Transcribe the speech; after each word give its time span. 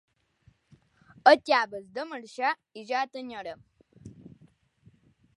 Acabes 1.31 1.85
de 1.97 2.05
marxar 2.13 2.53
i 2.81 2.85
ja 2.93 3.01
t’enyorem! 3.13 3.61